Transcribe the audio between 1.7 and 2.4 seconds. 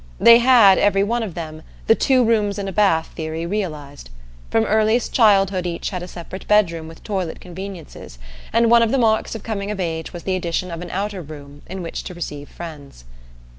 the "two